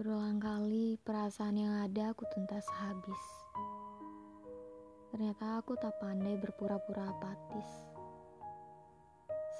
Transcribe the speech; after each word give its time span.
Berulang 0.00 0.40
kali 0.40 0.96
perasaan 0.96 1.60
yang 1.60 1.76
ada 1.84 2.16
aku 2.16 2.24
tuntas 2.32 2.64
habis. 2.80 3.20
Ternyata 5.12 5.60
aku 5.60 5.76
tak 5.76 5.92
pandai 6.00 6.40
berpura-pura 6.40 7.12
apatis. 7.12 7.68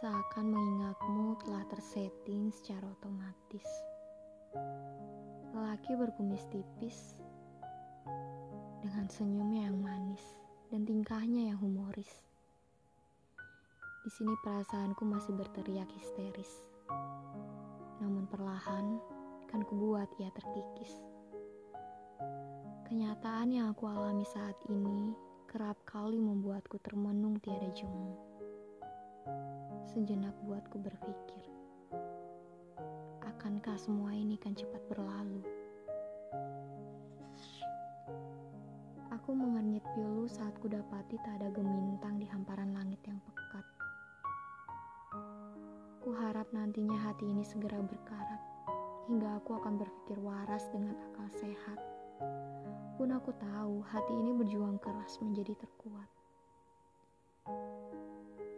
Seakan 0.00 0.48
mengingatmu 0.48 1.37
telah 1.45 1.61
tersetting 1.68 2.48
secara 2.56 2.88
otomatis. 2.88 3.68
Lelaki 5.53 5.92
berkumis 6.00 6.48
tipis 6.48 7.20
dengan 8.80 9.12
senyumnya 9.12 9.68
yang 9.68 9.76
manis 9.76 10.24
dan 10.72 10.88
tingkahnya 10.88 11.52
yang 11.52 11.60
humoris. 11.60 12.24
Di 14.08 14.10
sini 14.16 14.32
perasaanku 14.40 15.04
masih 15.04 15.36
berteriak 15.36 15.92
histeris. 16.00 16.64
Namun 18.00 18.24
perlahan 18.24 19.20
akan 19.51 19.66
kubuat 19.66 20.06
ia 20.23 20.30
terkikis. 20.30 20.95
Kenyataan 22.86 23.50
yang 23.50 23.74
aku 23.74 23.90
alami 23.90 24.23
saat 24.23 24.54
ini 24.70 25.10
kerap 25.50 25.74
kali 25.82 26.23
membuatku 26.23 26.78
termenung 26.78 27.34
tiada 27.42 27.66
jemu. 27.74 28.14
Sejenak 29.90 30.38
buatku 30.46 30.78
berpikir, 30.78 31.50
akankah 33.26 33.74
semua 33.74 34.14
ini 34.14 34.38
kan 34.38 34.54
cepat 34.54 34.86
berlalu? 34.86 35.42
Aku 39.10 39.34
mengernyit 39.34 39.82
pilu 39.98 40.30
saat 40.30 40.54
kudapati 40.62 41.18
tak 41.26 41.42
ada 41.42 41.51
gemintang 41.51 42.23
di 42.23 42.26
hamparan 42.30 42.70
langit 42.70 43.02
yang 43.02 43.18
pekat. 43.26 43.66
Ku 45.98 46.14
harap 46.14 46.46
nantinya 46.54 47.10
hati 47.10 47.26
ini 47.26 47.42
segera 47.42 47.82
berkarat 47.82 48.59
hingga 49.09 49.40
aku 49.40 49.56
akan 49.56 49.80
berpikir 49.80 50.18
waras 50.20 50.68
dengan 50.68 50.92
akal 50.98 51.28
sehat. 51.38 51.78
Pun 53.01 53.09
aku 53.16 53.32
tahu 53.40 53.80
hati 53.88 54.12
ini 54.12 54.37
berjuang 54.37 54.76
keras 54.76 55.16
menjadi 55.24 55.56
terkuat. 55.56 56.10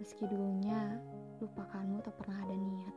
Meski 0.02 0.26
dulunya 0.26 0.98
lupakanmu 1.38 2.02
tak 2.02 2.18
pernah 2.18 2.42
ada 2.42 2.56
niat. 2.58 2.96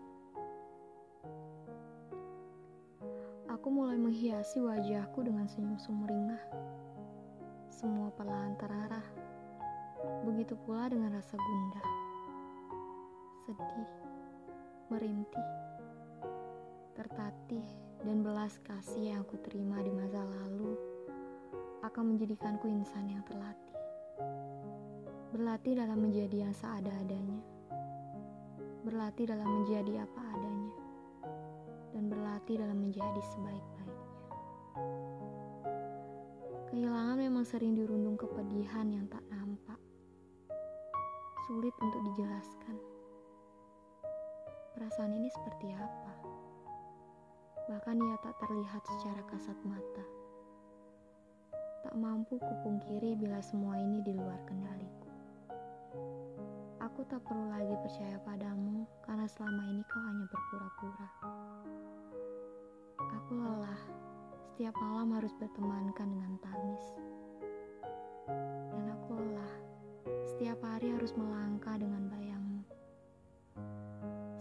Aku 3.53 3.69
mulai 3.69 3.97
menghiasi 3.97 4.57
wajahku 4.57 5.21
dengan 5.21 5.45
senyum 5.45 5.77
sumringah. 5.77 6.41
Semua 7.69 8.09
perlahan 8.09 8.57
terarah. 8.57 9.05
Begitu 10.25 10.57
pula 10.65 10.89
dengan 10.89 11.13
rasa 11.13 11.37
gundah. 11.37 11.87
Sedih, 13.45 13.89
merintih 14.89 15.74
tertatih, 16.95 17.67
dan 18.07 18.23
belas 18.23 18.55
kasih 18.63 19.11
yang 19.11 19.27
aku 19.27 19.35
terima 19.43 19.83
di 19.83 19.91
masa 19.91 20.23
lalu 20.23 20.79
akan 21.83 22.15
menjadikanku 22.15 22.71
insan 22.71 23.11
yang 23.11 23.19
terlatih. 23.27 23.75
Berlatih 25.35 25.75
dalam 25.75 25.99
menjadi 25.99 26.47
yang 26.47 26.55
seada-adanya. 26.55 27.43
Berlatih 28.87 29.27
dalam 29.27 29.43
menjadi 29.43 30.07
apa 30.07 30.21
adanya. 30.39 30.75
Dan 31.91 32.07
berlatih 32.07 32.55
dalam 32.63 32.79
menjadi 32.79 33.21
sebaik-baiknya. 33.35 34.11
Kehilangan 36.71 37.17
memang 37.19 37.43
sering 37.43 37.75
dirundung 37.75 38.15
kepedihan 38.15 38.87
yang 38.87 39.05
tak 39.11 39.23
nampak. 39.27 39.79
Sulit 41.45 41.75
untuk 41.83 42.01
dijelaskan. 42.07 42.75
Perasaan 44.75 45.11
ini 45.19 45.27
seperti 45.31 45.75
apa? 45.75 46.44
Bahkan 47.65 47.97
ia 47.97 48.17
tak 48.21 48.37
terlihat 48.37 48.81
secara 48.85 49.21
kasat 49.25 49.57
mata. 49.65 50.05
Tak 51.81 51.97
mampu 51.97 52.37
kupungkiri 52.37 53.17
bila 53.17 53.41
semua 53.41 53.77
ini 53.81 54.05
di 54.05 54.13
luar 54.13 54.37
kendaliku. 54.45 55.09
Aku 56.85 57.01
tak 57.09 57.25
perlu 57.25 57.49
lagi 57.49 57.73
percaya 57.81 58.21
padamu 58.21 58.85
karena 59.01 59.25
selama 59.25 59.61
ini 59.73 59.81
kau 59.89 60.01
hanya 60.05 60.25
berpura-pura. 60.29 61.09
Aku 63.01 63.31
lelah, 63.33 63.81
setiap 64.53 64.77
malam 64.77 65.17
harus 65.17 65.33
bertemankan 65.41 66.07
dengan 66.13 66.33
tangis. 66.45 66.85
Dan 68.69 68.85
aku 68.93 69.17
lelah, 69.17 69.53
setiap 70.29 70.61
hari 70.61 70.93
harus 70.93 71.17
melangkah 71.17 71.73
dengan 71.81 72.05
bayangmu. 72.13 72.61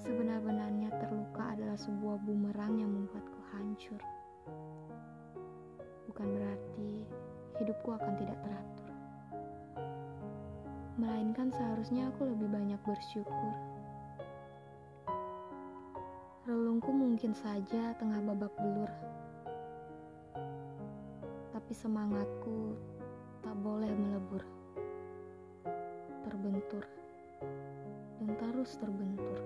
Sebenar-benarnya 0.05 0.93
terluka 1.01 1.24
adalah 1.55 1.79
sebuah 1.79 2.19
bumerang 2.27 2.83
yang 2.83 2.91
membuatku 2.91 3.41
hancur. 3.55 4.03
Bukan 6.11 6.27
berarti 6.35 7.07
hidupku 7.63 7.95
akan 7.95 8.19
tidak 8.19 8.39
teratur. 8.43 8.91
Melainkan 10.99 11.55
seharusnya 11.55 12.11
aku 12.11 12.27
lebih 12.27 12.51
banyak 12.51 12.81
bersyukur. 12.83 13.55
Relungku 16.51 16.91
mungkin 16.91 17.31
saja 17.39 17.95
tengah 18.03 18.19
babak 18.35 18.51
belur. 18.59 18.91
Tapi 21.55 21.71
semangatku 21.71 22.75
tak 23.47 23.55
boleh 23.63 23.95
melebur. 23.95 24.43
Terbentur. 26.27 26.83
Dan 28.19 28.35
terus 28.43 28.75
terbentur 28.83 29.39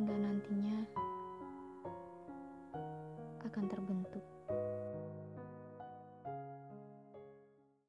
hingga 0.00 0.16
nantinya 0.16 0.80
akan 3.44 3.64
terbentuk. 3.68 4.24